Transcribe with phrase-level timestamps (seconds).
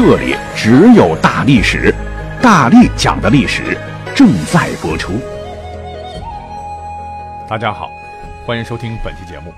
[0.00, 1.92] 这里只有大历史，
[2.40, 3.76] 大力讲的历史
[4.14, 5.14] 正在播出。
[7.48, 7.90] 大家好，
[8.46, 9.52] 欢迎收听本期节目。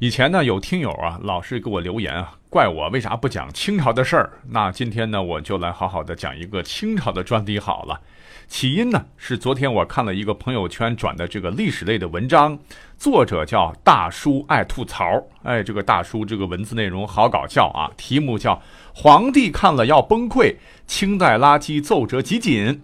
[0.00, 4.32] 以前呢，有听友啊，老是给我留言啊，怪我为啥不讲清朝的事儿。
[4.48, 8.00] 那今天呢，我就来好好的讲一个清朝的专题好了。
[8.48, 12.58] 起因呢，是昨天我看了一个朋友圈转的这个历史类的文章，
[12.96, 15.04] 作者叫大叔爱吐槽。
[15.42, 17.90] 哎，这个大叔这个文字内容好搞笑啊！
[17.96, 18.60] 题目叫
[18.94, 20.54] “皇帝看了要崩溃，
[20.86, 22.80] 清代垃圾奏折集锦”。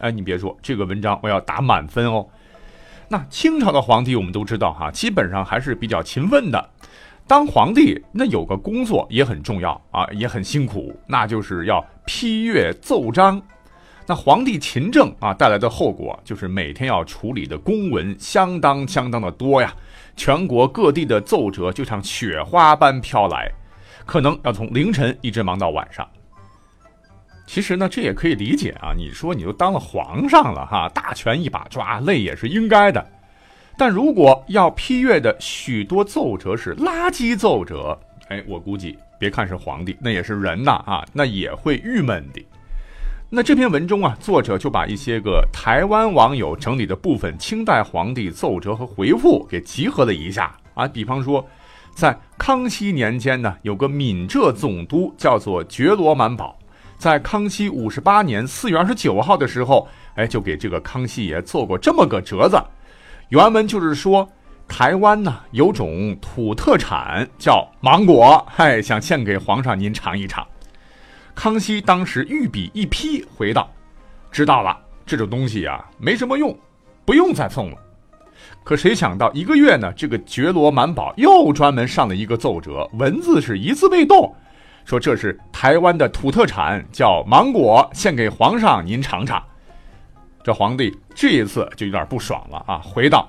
[0.00, 2.26] 哎，你别说，这个文章我要打满分哦。
[3.08, 6.70] 那清朝的皇帝我们都知道哈，基本上还是比较勤奋的。
[7.26, 13.40] 当皇帝那有个工作也很重要啊，也很辛苦，那就是要批阅奏章。
[14.06, 19.74] 那皇帝勤政啊，带来的后果就是每天要处理的公文相当相当的多呀。
[20.16, 23.50] 全国各地的奏折就像雪花般飘来，
[24.04, 26.06] 可能要从凌晨一直忙到晚上。
[27.46, 28.92] 其实呢，这也可以理解啊。
[28.96, 33.04] 你说你都当了皇上了哈，大权一把抓，累也是应该的。
[33.76, 42.46] 但如果要批阅的许多奏折是垃圾奏折，哎，我估计别看是皇帝，那也是人呐啊，那也会郁闷的。
[43.36, 50.86] 那这篇文中啊，作者就把一些个台湾网友整理的部分清代皇帝奏折和回复给集合了一下啊。
[50.86, 51.44] 比方说，
[51.96, 56.56] 在康熙年间呢，有个闽浙总督叫做觉罗满宝，
[56.96, 62.56] 在康熙五十八年四月二十九号的时候，哎，就给这个康熙爷做过这么个折子。
[63.30, 64.28] 原文就是说，
[64.68, 70.46] 台湾呢有种土特产叫芒果，嗨，想献给皇上您尝一尝。
[71.34, 73.68] 康熙当时御笔一批，回道
[74.30, 76.56] ：“知道了，这种东西呀没什么用，
[77.04, 77.78] 不用再送了。”
[78.62, 84.34] 可谁想到一个月呢，这个觉罗满宝又专门上了一个奏折，文字是一字未动，
[84.84, 89.42] 说这是台湾的土特产，叫芒果，献给皇上您尝尝。
[90.42, 93.28] 这皇帝这一次就有点不爽了啊，回道：“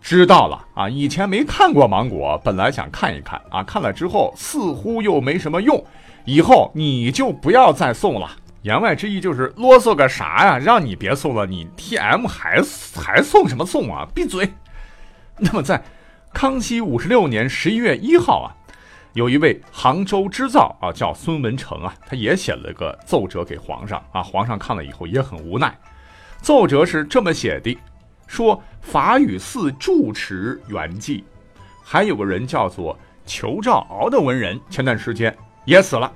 [0.00, 5.82] 知道了啊，以前没看过芒果，本来想看一看啊，看了之后似乎又没什么用。”
[6.24, 8.30] 以后你就不要再送了。
[8.62, 10.58] 言外之意就是啰嗦个啥呀？
[10.58, 12.60] 让你别送了，你 T M 还
[12.94, 14.06] 还送什么送啊？
[14.14, 14.52] 闭嘴！
[15.38, 15.82] 那么在
[16.34, 18.52] 康熙五十六年十一月一号啊，
[19.14, 24.22] 有一位杭州织造啊，叫孙文成啊，他也写了个奏折给皇上啊。
[24.22, 25.74] 皇上看了以后也很无奈。
[26.42, 27.76] 奏折是这么写的：
[28.26, 31.24] 说法语寺住持圆寂，
[31.82, 35.34] 还有个人叫做裘兆鳌的文人，前段时间。
[35.64, 36.10] 也死了，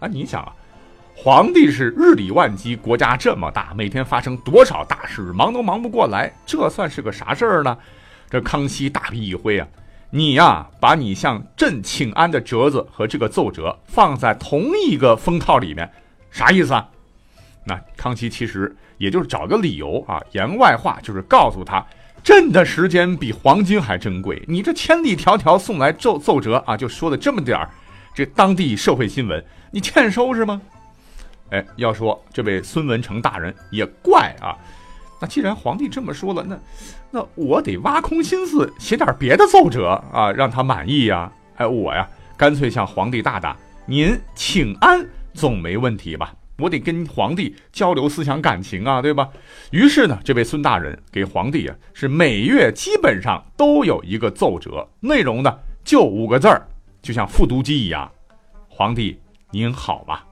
[0.00, 0.08] 啊！
[0.08, 0.52] 你想啊，
[1.16, 7.76] 皇帝是日理万机，国家这么大，每天发生多少大事，忙都忙不过来，这算是个啥事儿呢？
[8.28, 9.66] 这康熙大笔一挥啊，
[10.10, 15.90] 你呀，把你向朕请安的折子和这个奏折放在同一个封套里面，
[16.30, 16.88] 啥意思啊？
[17.64, 21.84] 那康熙其实也就是找个理由啊，言外话就是告诉他，
[22.22, 27.70] 朕的时间比黄金还珍贵，你这千里迢迢送来奏奏折啊，就说了这么点儿。
[28.18, 30.60] 这当地社会新闻，你欠收是吗？
[31.50, 34.58] 哎，要说这位孙文成大人也怪啊。
[35.20, 36.58] 那既然皇帝这么说了，那
[37.12, 41.30] 那我得挖空心思写点别的奏折啊，让他满意呀。
[41.58, 43.56] 哎，我呀，干脆向皇帝大大
[43.86, 46.34] 您请安，总没问题吧？
[46.58, 49.28] 我得跟皇帝交流思想感情啊，对吧？
[49.70, 56.66] 于是呢，这位孙大人给皇帝啊，是每月基本上都有一个奏折，内容呢就五个字儿。
[57.02, 58.10] 就像复读机一样，
[58.68, 59.20] 皇帝
[59.50, 60.26] 您好吧？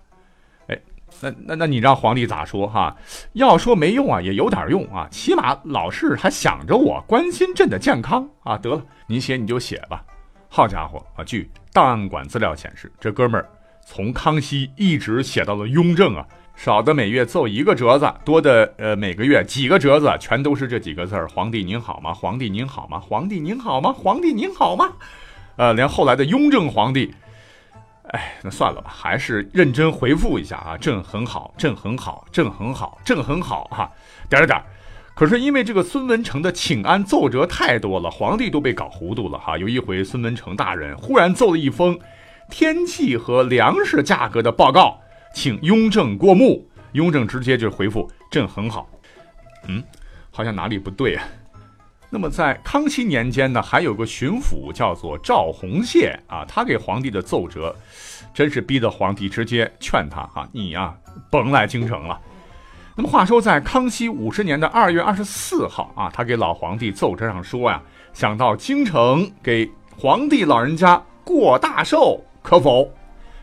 [0.68, 0.78] 哎，
[1.20, 2.96] 那那那你让皇帝咋说哈？
[3.32, 8.58] 要说没用啊，也有点用啊，起码老是还想着我，关心朕的健康啊。
[8.58, 10.04] 得了，您写你就写吧。
[10.48, 11.24] 好家伙啊！
[11.24, 13.48] 据档案馆资料显示，这哥们儿
[13.84, 22.14] 从康熙一直写到了雍正啊，少的每月奏一个折子，多的呃每个月几个折子，全都是这几个字儿：皇帝您好吗？
[22.14, 22.98] 皇帝您好吗？
[23.00, 23.92] 皇帝您好吗？
[23.92, 24.92] 皇帝您好吗？
[25.56, 27.14] 呃，连后来的雍正皇帝，
[28.08, 33.90] 哎，那算了吧，还是认真回复一下啊，朕很好，朕很好，朕很好，朕很好哈，
[34.28, 34.62] 点点点。
[35.14, 39.56] 可是因为这个孙文成的请安奏折太多了，皇帝都被搞糊涂了哈。
[39.56, 41.98] 有一回，孙文成大人忽然奏了一封
[42.50, 45.00] 天气和粮食价格的报告，
[45.34, 46.68] 请雍正过目。
[46.92, 48.88] 雍正直接就回复：“朕很好。”
[49.68, 49.82] 嗯，
[50.30, 51.24] 好像哪里不对啊？
[52.08, 57.74] 那么在康熙年间呢，还有个巡抚叫做赵弘燮啊，他给皇帝的奏折，
[58.32, 60.94] 真是逼得皇帝直接劝他啊，你呀
[61.30, 62.18] 甭来京城了。
[62.94, 67.82] 那么话说，在康熙五十年的二月二十四号啊，他给老皇帝奏折上说呀，
[68.14, 72.88] 想到京城给皇帝老人家过大寿，可否？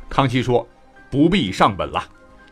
[0.09, 0.67] 康熙说
[1.11, 2.01] 不必上本了，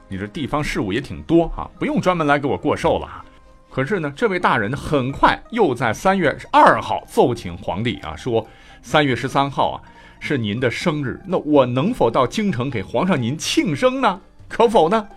[0.10, 3.26] 你这地方事务也挺多啊，不用专门来给我过寿了。
[3.72, 8.46] 可是呢，这位大人很快又在三月二号奏请皇帝啊，说
[8.82, 9.82] 三月十三号啊
[10.20, 14.20] 是您的生日，那我能否到京城给皇上您庆生呢？
[14.50, 15.08] 可否呢？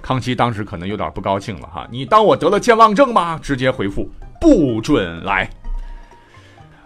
[0.00, 3.40] 康熙当时可能有点不高兴了哈，你当我得了健忘症吗？
[3.42, 4.08] 直接回复
[4.40, 5.50] 不准来。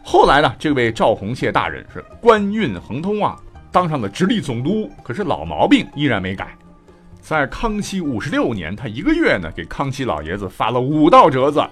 [0.02, 3.36] 后来呢，这位赵弘谢大人是官运亨通啊，
[3.70, 6.56] 当上了直隶总督，可是老毛病依然没改。
[7.20, 11.62] 在康熙五十六年，他一个月呢给康熙老爷子发了五道折子，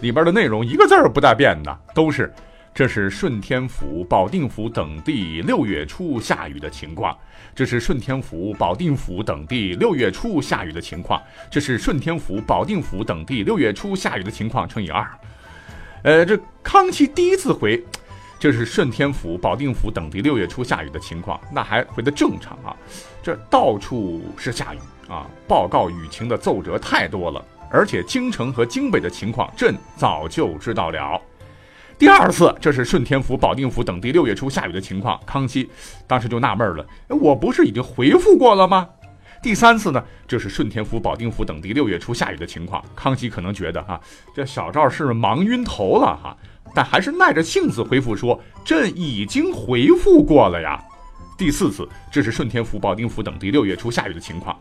[0.00, 2.32] 里边的内容一个字儿不带变的，都是
[2.74, 7.16] 这是顺天府、保定府等地六月初下雨的情况，
[7.54, 15.08] 这是顺天府、保定府等地六月初下雨的情况，这是顺天府、保定府等地六月初下雨的情况乘以二。
[16.02, 17.82] 呃，这康熙第一次回，
[18.38, 22.76] 这是顺天府、保定府等地六月初下雨的情况，那还回的正常啊，
[23.22, 24.78] 这到处是下雨。
[25.08, 31.20] 啊，报告雨情的奏折太多了，而且京城和京北的情况，朕早就知道了。
[31.98, 35.68] 第二次，这是顺天府、保定府等地六月初下雨的情况，康熙
[36.06, 38.88] 当时就纳闷了，我不是已经回复过了吗？
[39.42, 44.00] 第三次呢，这是顺天府、保定府等地六月初下雨的情况，康熙可能觉得哈，
[44.34, 46.36] 这小赵是忙晕头了哈，
[46.74, 50.82] 但还是耐着性子回复说，朕已经回复过了呀。
[51.38, 54.58] 第四次，这是顺天府、保定府等地六月初下雨的情况。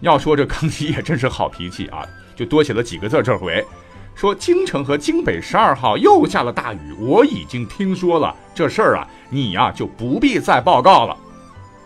[0.00, 3.22] 要说这康熙也真是好脾气啊，就多写了几个字。
[3.22, 3.64] 这回
[4.14, 11.16] 说京城和京北十二号又下了大雨，我已经听说了这事儿啊，你呀就不必再报告了。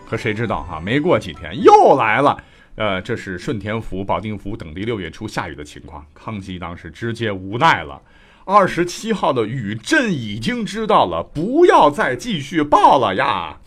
[0.09, 2.37] 可谁知道哈，没过几天又来了。
[2.75, 6.05] 呃，这是顺天府、保定府等地六月初下雨的情况。
[6.13, 8.01] 康熙当时直接无奈了，
[8.45, 13.57] 二十七号的雨朕已经知道了，不要再继续报了呀。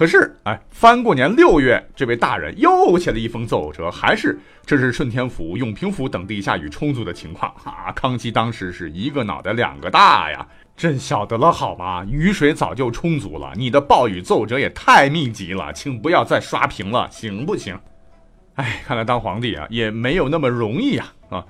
[0.00, 7.92] 可是，哎，翻过年六月，这位大人又写了一封奏折，还是这是顺天府、永平府等地下雨充足的情况啊！
[7.92, 12.02] 康熙当时是一个脑袋两个大呀，朕晓得了好吗？
[12.08, 17.78] 雨水早就充足了，你的暴雨奏折也太密集了，请不要再刷屏了，行不行？
[18.54, 21.12] 哎，看来当皇帝啊也没有那么容易呀！
[21.28, 21.44] 啊，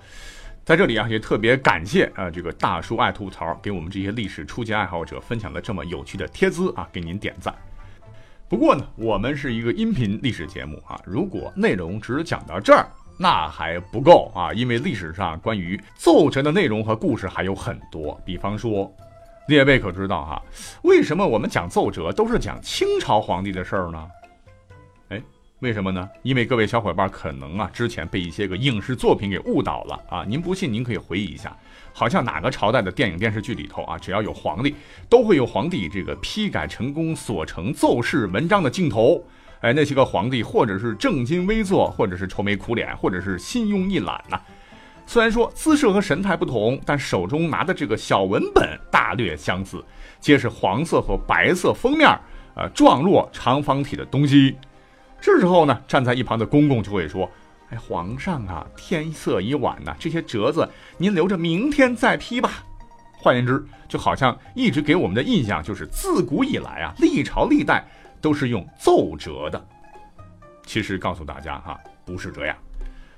[0.65, 7.55] 在这里啊也特别感谢啊这个大叔爱吐槽给我们这些历史初级爱好者分享了这么有趣的贴资啊，给您点赞。
[8.51, 12.85] 不过呢，我们是一个音频历史节目啊，如果内容只讲到这儿，
[13.17, 18.21] 那还不够啊，因为历史上关于奏折的内容和故事还有很多。
[18.25, 18.93] 比方说，
[19.47, 20.43] 列位可知道哈，
[20.83, 24.05] 为什么我们讲奏折都是讲清朝皇帝的事儿呢？
[25.61, 26.09] 为什么呢？
[26.23, 30.25] 因为各位小伙伴可能啊，之前被一些个影视作品给误导了啊。
[30.27, 31.55] 您不信，您可以回忆一下。
[31.93, 34.75] 好像哪个朝代的电影电视剧里头啊，只要有皇帝，
[35.11, 39.23] 都会有皇帝这个批改成功所成奏事文章的镜头。
[39.61, 44.41] 哎，那些个皇帝或者是正襟危坐，或者是愁眉苦脸，或者是心慵一懒呐。
[45.05, 49.85] 虽然说姿势和神态不同，但手中拿的这个小文本大略相似，
[50.21, 52.09] 皆是黄色和白色封面，
[52.55, 54.57] 呃，状若长方体的东西。
[55.21, 57.31] 这时候呢，站在一旁的公公就会说。
[57.73, 62.65] 哎，皇上啊，天色已晚呐，这些折子您留着明天再批吧。
[63.17, 67.87] 换言之，就好像一直给我们的印象就是，自古以来啊，历朝历代
[68.21, 69.67] 都是用奏折的。
[70.67, 72.57] 其实告诉大家哈，不是这样。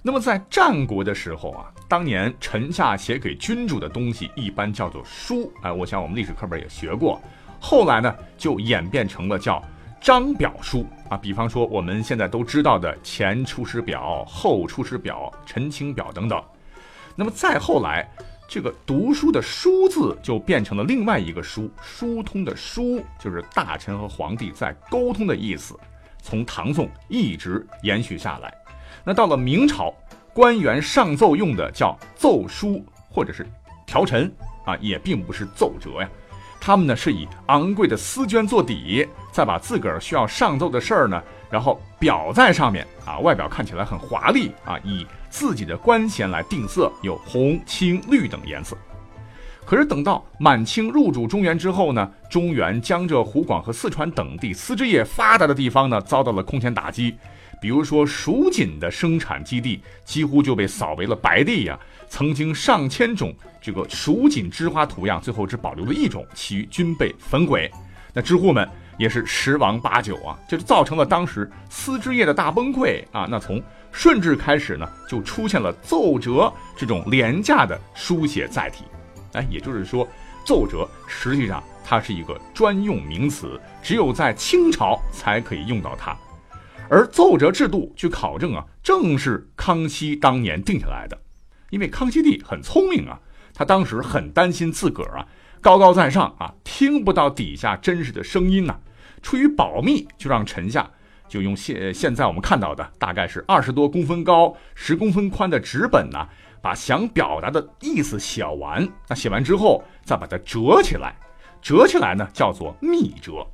[0.02, 5.50] 那么在战国的时候啊，当年臣下写给君主的东西一般叫做书。
[5.62, 7.18] 哎，我想我们历史课本也学过。
[7.58, 9.64] 后来呢，就演变成了叫。
[10.02, 16.42] 章表书啊，比方说我们现在都知道的前出师表、后出师表、陈情表等等。
[17.14, 18.10] 那么再后来，
[18.48, 25.78] 这个读书的书字就变成了另外一个书，疏通的疏就是大臣和皇帝在沟通的意思。
[26.20, 28.52] 从唐宋一直延续下来。
[29.04, 29.94] 那到了明朝，
[30.34, 33.46] 官员上奏用的叫奏书或者是
[33.86, 34.32] 条陈
[34.64, 36.10] 啊，也并不是奏折呀。
[36.64, 48.78] 他们呢是以昂贵的丝绢做底，再把自个儿需要上奏的事儿呢，然后裱在上面啊，外表看起来很华丽啊，以自己的官衔来定色，有红、青、绿等颜色。
[49.64, 57.16] 可是等到满清入主中原之后呢，中原、江浙、湖广和四川等地丝织业发达的地方呢，遭到了空前打击，
[57.62, 61.78] 比如说蜀锦的生产基地几乎就被扫为了白地呀。
[62.08, 67.70] 曾经上千种这个蜀锦之花图样，最后只保留了一种，其余均被焚毁。
[68.12, 73.28] 那织户们也是十亡八九啊，这就造成了当时丝织业的大崩溃啊。
[73.30, 78.84] 那从顺治开始呢，就出现了奏折这种廉价的书写载体。
[79.34, 80.06] 哎，也就是说，
[80.44, 86.14] 奏折实际上它是一个专用名词，只有在清朝才可以用到它。
[86.92, 91.18] 而奏折制度，据考证啊，正是康熙当年定下来的。
[91.70, 93.18] 因为康熙帝很聪明啊，
[93.54, 95.26] 他当时很担心自个儿啊
[95.62, 98.76] 高高在上啊听不到底下真实的声音呐，
[99.22, 100.90] 出于保密，就让臣下
[101.26, 106.28] 就用现现在我们看到的大概是二十多公分高、十公分宽的纸本呢，
[106.60, 108.86] 把想表达的意思写完。
[109.08, 111.16] 那写完之后再把它折起来，
[111.62, 113.46] 折起来呢叫做密折，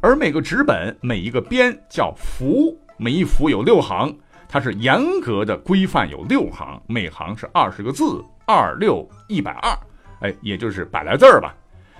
[0.00, 4.16] 而每个纸本每一个边叫幅，每一幅有六行。
[4.50, 9.78] 它是严格的规范，有六行，每行是二十个字，二六一百二，
[10.20, 11.54] 哎，也就是百来字儿吧。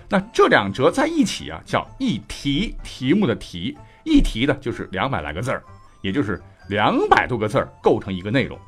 [0.08, 5.62] 那这两折在一起啊，叫一题，题目的题，一题的就是两百来个字儿，
[6.00, 6.40] 也就是
[6.70, 8.58] 两百多个字儿构成一个内容。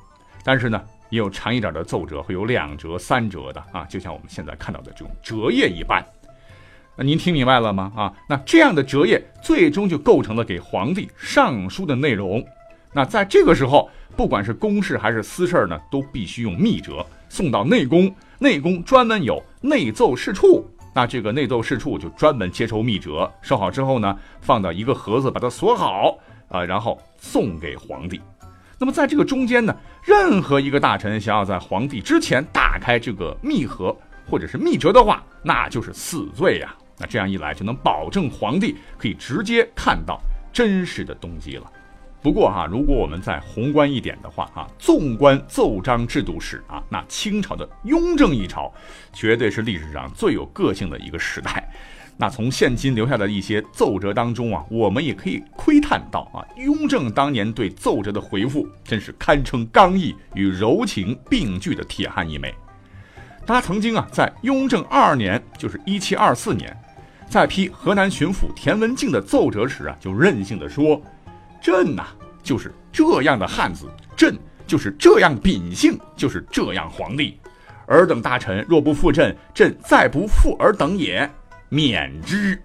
[0.45, 6.05] 但是呢，也有长一点的奏折会有两折、三折的啊，就像我们现在看到的这种折页一般。
[6.97, 7.93] 那您听明白了吗？
[7.97, 12.45] 啊，那这样的折页最终就构成了给皇帝上书的内容。
[12.93, 18.13] 那在这个时候，不管是公事还是私事呢，都必须用密折送到内宫。
[18.39, 26.19] 内宫专门有内奏事处，那这个内奏事处就专门接收密折，收好之后呢，放到一个盒子，把它锁好
[26.49, 28.21] 啊，然后送给皇帝。
[28.79, 33.95] 那么在这个中间呢，任何一个大臣想要在皇帝之前打开这个密盒
[34.31, 36.73] 或者是密折的话，那就是死罪呀。
[36.97, 40.21] 那这样一来，就能保证皇帝可以直接看到
[40.53, 41.71] 真实的动机了。
[42.23, 48.71] 不过哈，如果我们再宏观一点的话啊，纵观奏章制度史啊，那清朝的雍正一朝，
[49.13, 51.67] 绝对是历史上最有个性的一个时代。
[52.19, 62.55] 那从现今留下的一些奏折当中啊，我们也可以窥探到啊，雍正当年对奏折的回复，真是堪称刚毅与柔情并具的铁汉一枚。
[63.51, 66.75] 他曾经啊，在雍正二年，就是一七二四年，
[67.29, 71.03] 在批河南巡抚田文镜的奏折时啊，就任性的说。
[71.61, 72.07] 朕呐，
[72.43, 77.39] 就是这样的汉子；朕就是这样秉性；就是这样皇帝。
[77.87, 81.29] 尔等大臣若不负朕，朕再不负尔等也，
[81.69, 82.57] 免之。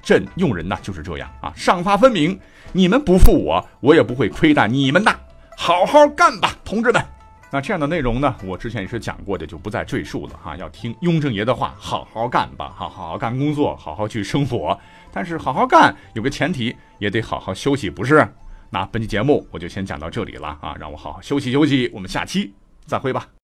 [0.00, 2.38] 朕用人呐就是这样啊，赏罚分明。
[2.72, 5.12] 你们不负我，我也不会亏待你们的。
[5.56, 7.04] 好好干吧，同志们。
[7.50, 10.56] 那这样的内容呢，我之前也是讲过的，就不再赘述了哈。
[10.56, 14.76] 要听雍正爷的话，好好干吧，好好好干工作，好好去生活。
[15.12, 18.26] 但是好好干有个前提，也得好好休息，不是？
[18.70, 22.52] 那本期节目我就先讲到这里了啊，让我好好休息休息，我们下期
[22.86, 23.28] 再会吧。